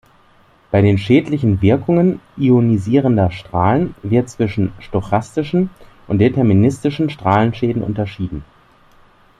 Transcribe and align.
Bei 0.71 0.81
den 0.81 0.97
schädlichen 0.97 1.61
Wirkungen 1.61 2.21
ionisierender 2.35 3.29
Strahlen 3.29 3.93
wird 4.01 4.31
zwischen 4.31 4.73
stochastischen 4.79 5.69
und 6.07 6.17
deterministischen 6.17 7.11
Strahlenschäden 7.11 7.83
unterschieden. 7.83 8.43